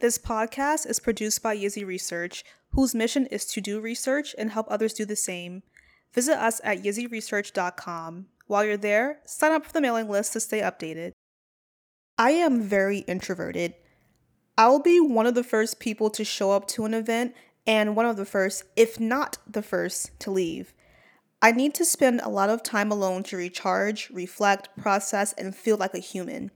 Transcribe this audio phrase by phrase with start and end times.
[0.00, 4.68] This podcast is produced by Yzzi Research, whose mission is to do research and help
[4.70, 5.64] others do the same.
[6.12, 8.26] Visit us at yzziresearch.com.
[8.46, 11.10] While you're there, sign up for the mailing list to stay updated.
[12.16, 13.74] I am very introverted.
[14.56, 17.34] I will be one of the first people to show up to an event
[17.66, 20.74] and one of the first, if not the first, to leave.
[21.42, 25.76] I need to spend a lot of time alone to recharge, reflect, process, and feel
[25.76, 26.52] like a human.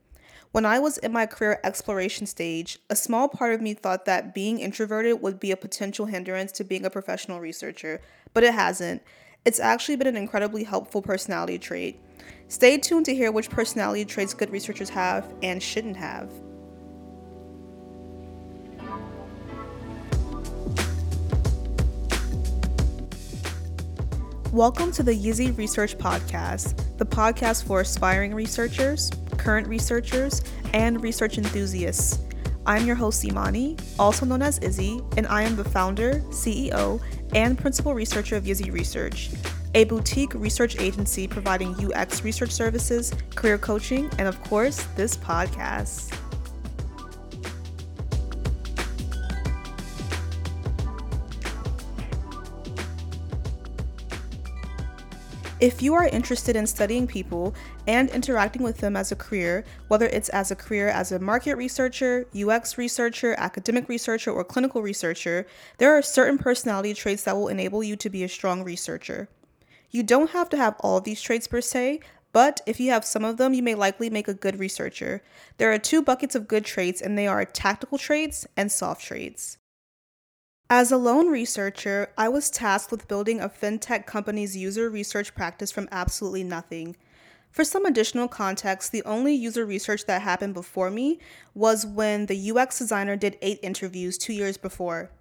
[0.53, 4.35] When I was in my career exploration stage, a small part of me thought that
[4.35, 8.01] being introverted would be a potential hindrance to being a professional researcher,
[8.35, 9.01] but it hasn't.
[9.45, 11.99] It's actually been an incredibly helpful personality trait.
[12.49, 16.31] Stay tuned to hear which personality traits good researchers have and shouldn't have.
[24.51, 29.09] Welcome to the Yzzi Research Podcast, the podcast for aspiring researchers,
[29.43, 30.41] current researchers,
[30.73, 32.19] and research enthusiasts.
[32.65, 37.01] I'm your host, Imani, also known as Izzy, and I am the founder, CEO,
[37.35, 39.31] and principal researcher of Yzzi Research,
[39.75, 46.17] a boutique research agency providing UX research services, career coaching, and of course, this podcast.
[55.63, 57.55] If you are interested in studying people
[57.87, 61.55] and interacting with them as a career, whether it's as a career as a market
[61.55, 65.47] researcher, UX researcher, academic researcher, or clinical researcher,
[65.77, 69.29] there are certain personality traits that will enable you to be a strong researcher.
[69.89, 72.01] You don't have to have all these traits per se,
[72.33, 75.23] but if you have some of them, you may likely make a good researcher.
[75.59, 79.59] There are two buckets of good traits, and they are tactical traits and soft traits.
[80.69, 85.71] As a lone researcher, I was tasked with building a fintech company's user research practice
[85.71, 86.95] from absolutely nothing.
[87.51, 91.19] For some additional context, the only user research that happened before me
[91.53, 95.11] was when the UX designer did eight interviews two years before.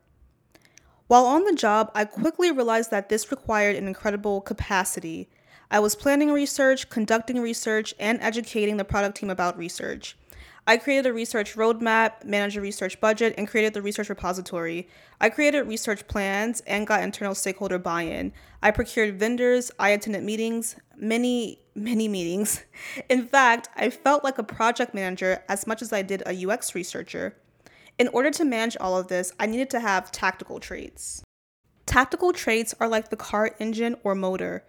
[1.08, 5.28] While on the job, I quickly realized that this required an incredible capacity.
[5.70, 10.16] I was planning research, conducting research, and educating the product team about research.
[10.64, 14.88] I created a research roadmap, managed a research budget, and created the research repository.
[15.20, 18.32] I created research plans and got internal stakeholder buy in.
[18.62, 22.62] I procured vendors, I attended meetings, many, many meetings.
[23.08, 26.76] In fact, I felt like a project manager as much as I did a UX
[26.76, 27.36] researcher.
[27.98, 31.24] In order to manage all of this, I needed to have tactical traits.
[31.86, 34.64] Tactical traits are like the car engine or motor.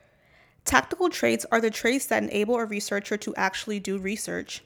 [0.65, 4.63] Tactical traits are the traits that enable a researcher to actually do research.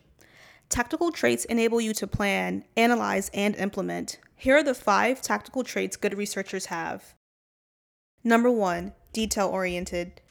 [0.69, 4.19] Tactical traits enable you to plan, analyze, and implement.
[4.35, 7.15] Here are the five tactical traits good researchers have.
[8.23, 10.21] Number one, detail oriented.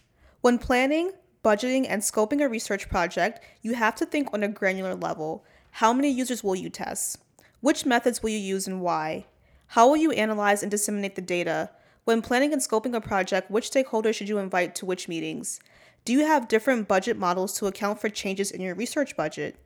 [0.42, 4.94] When planning, budgeting, and scoping a research project, you have to think on a granular
[4.94, 5.44] level.
[5.70, 7.18] How many users will you test?
[7.60, 9.26] Which methods will you use and why?
[9.68, 11.70] How will you analyze and disseminate the data?
[12.04, 15.60] When planning and scoping a project, which stakeholders should you invite to which meetings?
[16.04, 19.56] Do you have different budget models to account for changes in your research budget?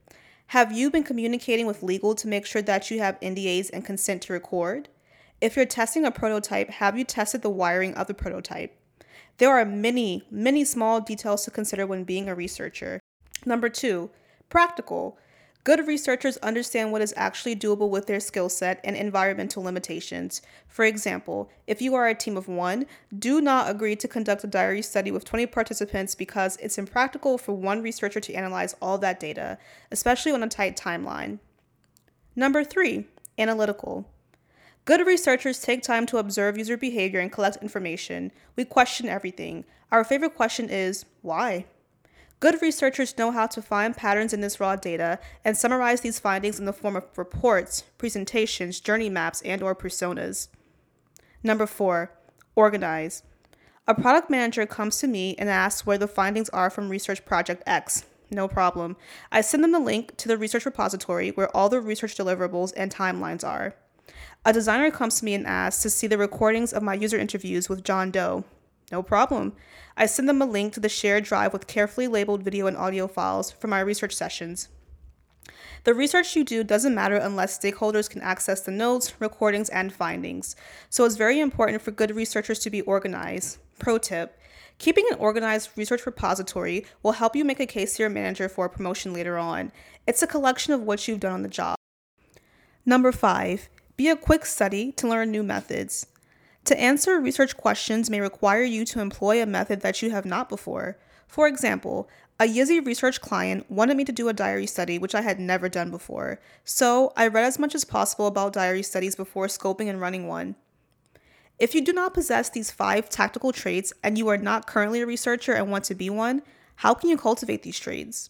[0.51, 4.23] Have you been communicating with legal to make sure that you have NDAs and consent
[4.23, 4.89] to record?
[5.41, 8.77] If you're testing a prototype, have you tested the wiring of the prototype?
[9.39, 12.99] There are many, many small details to consider when being a researcher.
[13.47, 14.11] Number two,
[14.49, 15.17] practical.
[15.63, 20.41] Good researchers understand what is actually doable with their skill set and environmental limitations.
[20.67, 24.47] For example, if you are a team of one, do not agree to conduct a
[24.47, 29.21] diary study with 20 participants because it's impractical for one researcher to analyze all that
[29.21, 29.59] data,
[29.91, 31.41] especially on a tight timeline.
[32.35, 33.07] Number three,
[33.37, 34.07] analytical.
[34.87, 38.33] Good researchers take time to observe user behavior and collect information.
[38.57, 39.67] We question everything.
[39.93, 41.67] Our favorite question is why?
[42.41, 46.59] Good researchers know how to find patterns in this raw data and summarize these findings
[46.59, 50.49] in the form of reports, presentations, journey maps, and or personas.
[51.43, 52.11] Number 4,
[52.57, 53.25] organize.
[53.87, 57.63] A product manager comes to me and asks where the findings are from research project
[57.67, 58.07] X.
[58.31, 58.97] No problem.
[59.31, 62.91] I send them the link to the research repository where all the research deliverables and
[62.91, 63.75] timelines are.
[64.47, 67.69] A designer comes to me and asks to see the recordings of my user interviews
[67.69, 68.45] with John Doe.
[68.91, 69.55] No problem.
[69.97, 73.07] I send them a link to the shared drive with carefully labeled video and audio
[73.07, 74.69] files for my research sessions.
[75.85, 80.55] The research you do doesn't matter unless stakeholders can access the notes, recordings, and findings.
[80.91, 83.59] So it's very important for good researchers to be organized.
[83.79, 84.37] Pro tip
[84.79, 88.65] Keeping an organized research repository will help you make a case to your manager for
[88.65, 89.73] a promotion later on.
[90.07, 91.77] It's a collection of what you've done on the job.
[92.87, 96.07] Number five, be a quick study to learn new methods.
[96.71, 100.49] To answer research questions may require you to employ a method that you have not
[100.49, 100.97] before.
[101.27, 102.09] For example,
[102.39, 105.69] A Yzzi research client wanted me to do a diary study, which I had never
[105.69, 106.39] done before.
[106.63, 110.55] So I read as much as possible about diary studies before scoping and running one.
[111.59, 115.07] If you do not possess these five tactical traits and you are not currently a
[115.07, 116.41] researcher and want to be one,
[116.77, 118.29] how can you cultivate these traits?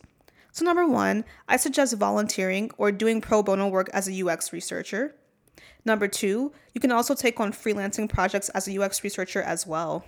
[0.51, 5.15] So, number one, I suggest volunteering or doing pro bono work as a UX researcher.
[5.85, 10.05] Number two, you can also take on freelancing projects as a UX researcher as well.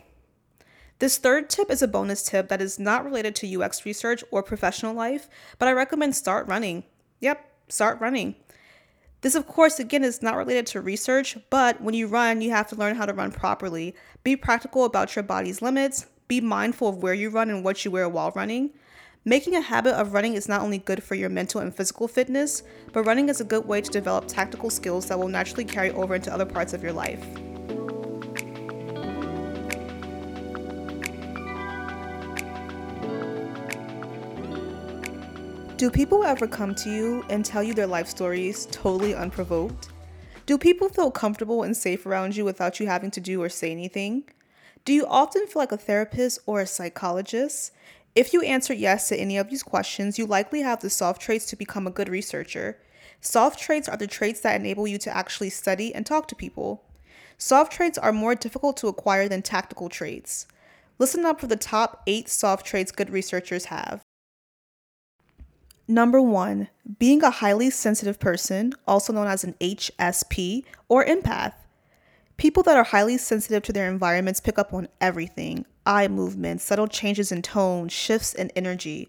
[0.99, 4.43] This third tip is a bonus tip that is not related to UX research or
[4.43, 5.29] professional life,
[5.59, 6.85] but I recommend start running.
[7.21, 8.37] Yep, start running.
[9.23, 12.69] This, of course, again, is not related to research, but when you run, you have
[12.69, 13.95] to learn how to run properly.
[14.25, 17.91] Be practical about your body's limits, be mindful of where you run and what you
[17.91, 18.71] wear while running.
[19.25, 22.65] Making a habit of running is not only good for your mental and physical fitness,
[22.93, 26.17] but running is a good way to develop tactical skills that will naturally carry over
[26.17, 27.25] into other parts of your life.
[35.77, 39.91] Do people ever come to you and tell you their life stories totally unprovoked?
[40.47, 43.71] Do people feel comfortable and safe around you without you having to do or say
[43.71, 44.25] anything?
[44.85, 47.71] Do you often feel like a therapist or a psychologist?
[48.15, 51.47] If you answer yes to any of these questions, you likely have the soft traits
[51.47, 52.79] to become a good researcher.
[53.23, 56.85] Soft traits are the traits that enable you to actually study and talk to people.
[57.39, 60.47] Soft traits are more difficult to acquire than tactical traits.
[60.99, 64.03] Listen up for the top eight soft traits good researchers have.
[65.89, 66.69] Number one,
[66.99, 71.55] being a highly sensitive person, also known as an HSP or empath.
[72.37, 76.89] People that are highly sensitive to their environments pick up on everything eye movements, subtle
[76.89, 79.09] changes in tone, shifts in energy.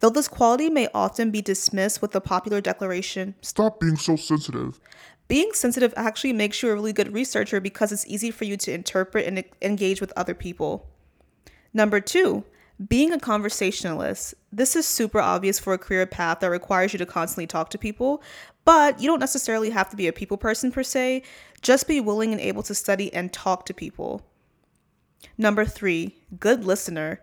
[0.00, 4.80] Though this quality may often be dismissed with the popular declaration, Stop being so sensitive.
[5.28, 8.72] Being sensitive actually makes you a really good researcher because it's easy for you to
[8.72, 10.86] interpret and engage with other people.
[11.72, 12.44] Number two,
[12.88, 17.06] being a conversationalist, this is super obvious for a career path that requires you to
[17.06, 18.22] constantly talk to people,
[18.64, 21.22] but you don't necessarily have to be a people person per se.
[21.62, 24.22] Just be willing and able to study and talk to people.
[25.38, 27.20] Number three, good listener.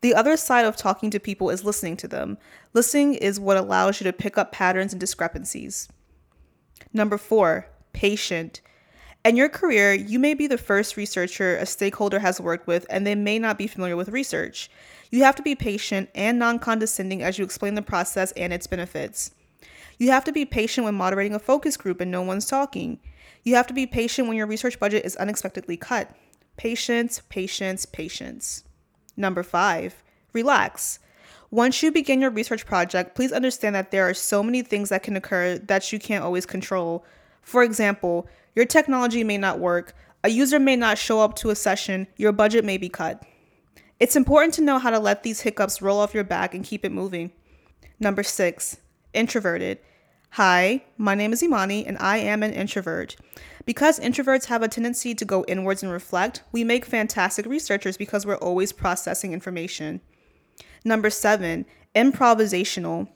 [0.00, 2.38] The other side of talking to people is listening to them.
[2.72, 5.88] Listening is what allows you to pick up patterns and discrepancies.
[6.92, 8.60] Number four, patient.
[9.24, 13.06] In your career, you may be the first researcher a stakeholder has worked with, and
[13.06, 14.70] they may not be familiar with research.
[15.10, 18.66] You have to be patient and non condescending as you explain the process and its
[18.66, 19.32] benefits.
[19.98, 23.00] You have to be patient when moderating a focus group and no one's talking.
[23.42, 26.14] You have to be patient when your research budget is unexpectedly cut.
[26.58, 28.64] Patience, patience, patience.
[29.16, 30.02] Number five,
[30.32, 30.98] relax.
[31.50, 35.04] Once you begin your research project, please understand that there are so many things that
[35.04, 37.04] can occur that you can't always control.
[37.40, 39.94] For example, your technology may not work,
[40.24, 43.22] a user may not show up to a session, your budget may be cut.
[44.00, 46.84] It's important to know how to let these hiccups roll off your back and keep
[46.84, 47.30] it moving.
[48.00, 48.78] Number six,
[49.14, 49.78] introverted.
[50.30, 53.16] Hi, my name is Imani and I am an introvert.
[53.68, 58.24] Because introverts have a tendency to go inwards and reflect, we make fantastic researchers because
[58.24, 60.00] we're always processing information.
[60.86, 63.08] Number seven, improvisational.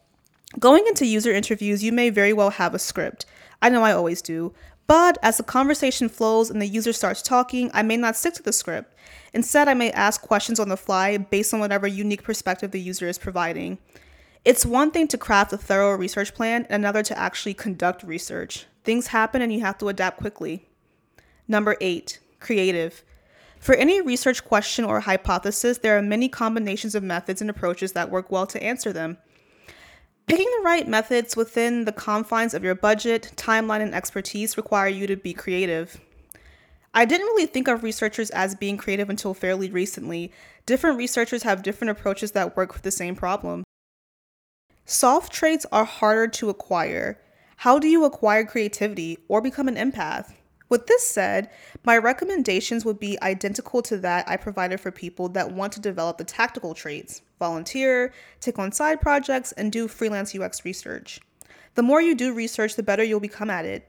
[0.59, 3.25] Going into user interviews, you may very well have a script.
[3.63, 4.53] I know I always do,
[4.87, 8.43] but as the conversation flows and the user starts talking, I may not stick to
[8.43, 8.95] the script.
[9.33, 13.09] Instead, I may ask questions on the fly based on whatever unique perspective the user
[13.09, 13.79] is providing.
[14.45, 18.67] It's one thing to craft a thorough research plan, and another to actually conduct research.
[18.85, 20.69] Things happen and you have to adapt quickly.
[21.49, 23.05] Number eight, creative.
[23.59, 28.11] For any research question or hypothesis, there are many combinations of methods and approaches that
[28.11, 29.19] work well to answer them.
[30.27, 35.07] Picking the right methods within the confines of your budget, timeline, and expertise require you
[35.07, 36.01] to be creative.
[36.95, 40.33] I didn't really think of researchers as being creative until fairly recently.
[40.67, 43.65] Different researchers have different approaches that work for the same problem.
[44.85, 47.19] Soft traits are harder to acquire.
[47.63, 50.35] How do you acquire creativity or become an empath?
[50.69, 51.49] With this said,
[51.85, 56.19] my recommendations would be identical to that I provided for people that want to develop
[56.19, 61.21] the tactical traits volunteer, take on side projects, and do freelance UX research.
[61.77, 63.89] The more you do research, the better you'll become at it.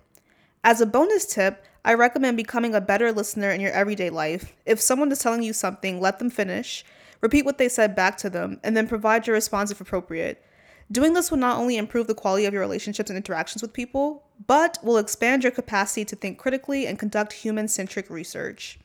[0.63, 4.53] As a bonus tip, I recommend becoming a better listener in your everyday life.
[4.67, 6.85] If someone is telling you something, let them finish,
[7.21, 10.45] repeat what they said back to them, and then provide your response if appropriate.
[10.91, 14.23] Doing this will not only improve the quality of your relationships and interactions with people,
[14.45, 18.79] but will expand your capacity to think critically and conduct human centric research.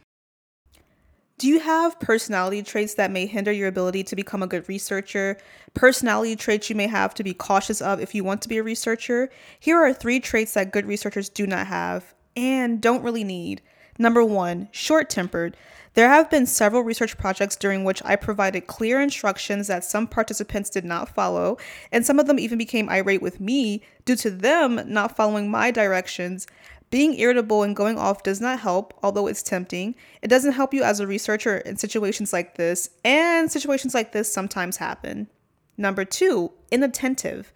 [1.38, 5.36] Do you have personality traits that may hinder your ability to become a good researcher?
[5.72, 8.62] Personality traits you may have to be cautious of if you want to be a
[8.62, 9.30] researcher?
[9.60, 13.62] Here are three traits that good researchers do not have and don't really need.
[14.00, 15.56] Number one, short tempered.
[15.94, 20.70] There have been several research projects during which I provided clear instructions that some participants
[20.70, 21.58] did not follow,
[21.90, 25.70] and some of them even became irate with me due to them not following my
[25.70, 26.46] directions.
[26.90, 29.94] Being irritable and going off does not help, although it's tempting.
[30.22, 34.32] It doesn't help you as a researcher in situations like this, and situations like this
[34.32, 35.28] sometimes happen.
[35.76, 37.52] Number two, inattentive.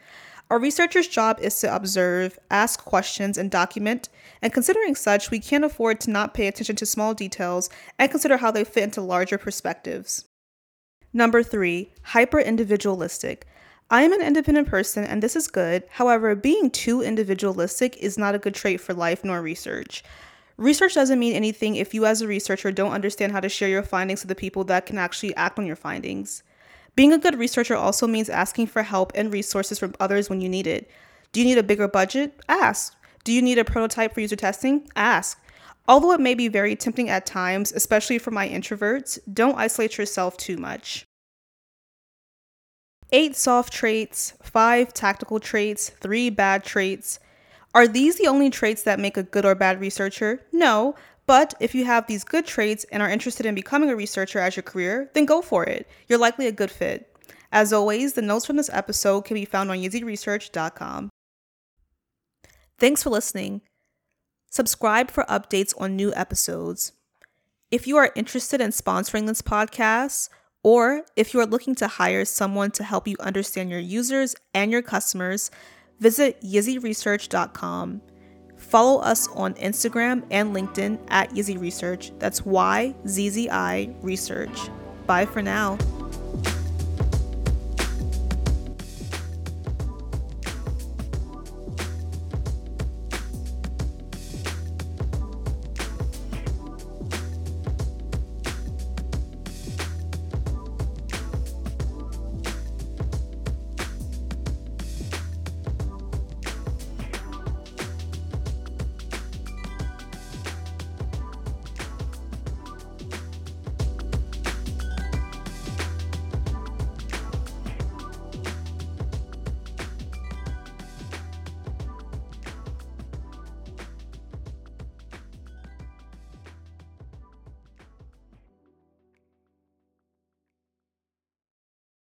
[0.53, 4.11] Our researcher's job is to observe, ask questions, and document,
[4.43, 8.37] and considering such, we can't afford to not pay attention to small details and consider
[8.37, 10.27] how they fit into larger perspectives.
[11.11, 13.47] Number three, hyper individualistic.
[13.91, 15.85] I am an independent person and this is good.
[15.93, 20.05] However, being too individualistic is not a good trait for life nor research.
[20.59, 23.83] Research doesn't mean anything if you, as a researcher, don't understand how to share your
[23.83, 26.43] findings to the people that can actually act on your findings.
[26.95, 30.49] Being a good researcher also means asking for help and resources from others when you
[30.49, 30.91] need it.
[31.33, 32.39] Do you need a bigger budget?
[32.49, 32.95] Ask.
[33.25, 34.89] Do you need a prototype for user testing?
[34.95, 35.41] Ask.
[35.89, 40.37] Although it may be very tempting at times, especially for my introverts, don't isolate yourself
[40.37, 41.07] too much.
[43.11, 47.19] Eight soft traits, five tactical traits, three bad traits.
[47.75, 50.45] Are these the only traits that make a good or bad researcher?
[50.53, 50.95] No,
[51.27, 54.57] but if you have these good traits and are interested in becoming a researcher as
[54.57, 55.89] your career, then go for it.
[56.09, 57.09] You're likely a good fit.
[57.53, 61.11] As always, the notes from this episode can be found on YzziResearch.com.
[62.79, 63.61] Thanks for listening.
[64.51, 66.93] Subscribe for updates on new episodes.
[67.71, 70.29] If you are interested in sponsoring this podcast,
[70.63, 74.71] or if you are looking to hire someone to help you understand your users and
[74.71, 75.51] your customers,
[75.99, 78.03] visit YzziResearch.com.
[78.73, 82.11] Follow us on Instagram and LinkedIn at Yzzi Research.
[82.19, 84.59] That's Y Z Z I Research.
[85.07, 85.77] Bye for now.